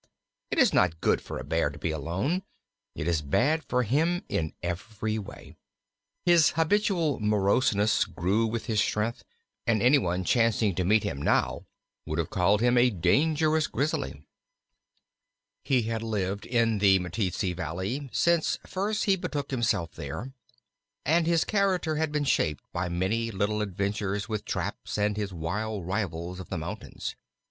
It 0.49 0.57
is 0.57 0.73
not 0.73 0.99
good 0.99 1.21
for 1.21 1.37
a 1.37 1.43
Bear 1.43 1.69
to 1.69 1.77
be 1.77 1.91
alone; 1.91 2.41
it 2.95 3.07
is 3.07 3.21
bad 3.21 3.63
for 3.63 3.83
him 3.83 4.23
in 4.29 4.55
every 4.63 5.19
way. 5.19 5.57
His 6.25 6.53
habitual 6.57 7.19
moroseness 7.19 8.05
grew 8.05 8.47
with 8.47 8.65
his 8.65 8.81
strength, 8.81 9.23
and 9.67 9.79
any 9.79 9.99
one 9.99 10.23
chancing 10.23 10.73
to 10.73 10.83
meet 10.83 11.03
him 11.03 11.21
now 11.21 11.67
would 12.07 12.17
have 12.17 12.31
called 12.31 12.61
him 12.61 12.79
a 12.79 12.89
dangerous 12.89 13.67
Grizzly. 13.67 14.23
He 15.63 15.83
had 15.83 16.01
lived 16.01 16.47
in 16.47 16.79
the 16.79 16.97
Meteetsee 16.97 17.53
Valley 17.55 18.09
since 18.11 18.57
first 18.65 19.03
he 19.03 19.15
betook 19.15 19.51
himself 19.51 19.91
there, 19.93 20.33
and 21.05 21.27
his 21.27 21.43
character 21.45 21.97
had 21.97 22.11
been 22.11 22.23
shaped 22.25 22.63
by 22.73 22.89
many 22.89 23.29
little 23.29 23.61
adventures 23.61 24.27
with 24.27 24.45
traps 24.45 24.97
and 24.97 25.15
his 25.15 25.31
wild 25.31 25.85
rivals 25.85 26.39
of 26.39 26.49
the 26.49 26.57
mountains. 26.57 27.15